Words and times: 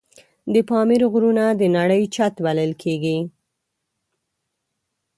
د 0.53 0.55
پامیر 0.69 1.01
غرونه 1.13 1.45
د 1.59 1.61
نړۍ 1.77 2.03
چت 2.15 2.33
بلل 2.45 2.71
کېږي. 2.81 3.17